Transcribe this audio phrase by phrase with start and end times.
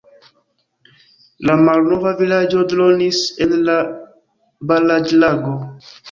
[1.49, 3.75] La malnova vilaĝo dronis en la
[4.73, 5.53] baraĵlago.